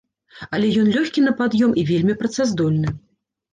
[0.57, 2.97] Але ён лёгкі на пад'ём і вельмі працаздольны.